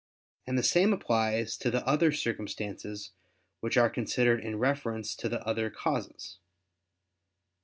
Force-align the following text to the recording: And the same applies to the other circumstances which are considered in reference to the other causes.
And 0.47 0.57
the 0.57 0.63
same 0.63 0.93
applies 0.93 1.55
to 1.57 1.69
the 1.69 1.85
other 1.85 2.11
circumstances 2.11 3.11
which 3.59 3.77
are 3.77 3.87
considered 3.87 4.43
in 4.43 4.57
reference 4.57 5.13
to 5.17 5.29
the 5.29 5.45
other 5.45 5.69
causes. 5.69 6.39